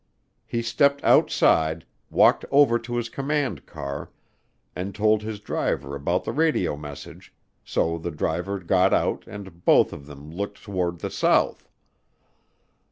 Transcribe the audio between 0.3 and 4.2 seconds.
He stepped outside, walked over to his command car,